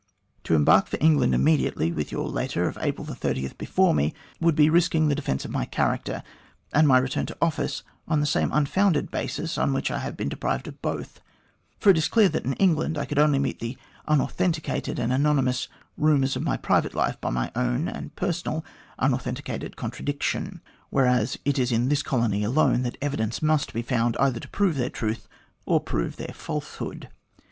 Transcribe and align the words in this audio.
"To 0.45 0.55
embark 0.55 0.87
for 0.87 0.97
England 0.99 1.35
immediately 1.35 1.91
with 1.91 2.11
your 2.11 2.27
letter 2.27 2.67
of 2.67 2.75
April 2.81 3.05
30 3.05 3.49
before 3.49 3.93
me, 3.93 4.15
would 4.39 4.55
be 4.55 4.67
risking 4.67 5.09
the 5.09 5.13
defence 5.13 5.45
of 5.45 5.51
my 5.51 5.65
character, 5.65 6.23
and 6.73 6.87
my 6.87 6.97
return 6.97 7.27
to 7.27 7.37
office, 7.39 7.83
on 8.07 8.19
the 8.19 8.25
same 8.25 8.49
unfounded 8.51 9.11
basis 9.11 9.59
on 9.59 9.73
which 9.73 9.91
I 9.91 9.99
have 9.99 10.17
been 10.17 10.27
deprived 10.27 10.67
of 10.67 10.81
both; 10.81 11.21
for 11.79 11.91
it 11.91 11.99
is 11.99 12.07
clear 12.07 12.29
that 12.29 12.45
in 12.45 12.53
England 12.53 12.97
I 12.97 13.05
could 13.05 13.19
only 13.19 13.37
meet 13.37 13.59
the 13.59 13.77
unauthenticated 14.07 14.97
and 14.97 15.13
anonymous' 15.13 15.67
rumours 15.97 16.35
of 16.35 16.41
my 16.41 16.57
private 16.57 16.95
life' 16.95 17.21
by 17.21 17.29
my 17.29 17.51
own 17.55 17.87
and 17.87 18.15
personal 18.15 18.65
unauthenticated 18.97 19.75
contradiction; 19.75 20.61
whereas 20.89 21.37
it 21.45 21.59
is 21.59 21.71
in 21.71 21.89
this 21.89 22.01
colony 22.01 22.43
alone 22.43 22.81
that 22.81 22.97
evidence 23.03 23.43
must 23.43 23.71
be 23.71 23.83
found 23.83 24.17
either 24.19 24.39
to 24.39 24.49
prove 24.49 24.77
their 24.77 24.89
truth 24.89 25.27
or 25.67 25.79
prove 25.79 26.15
their 26.15 26.33
falsehood. 26.33 27.09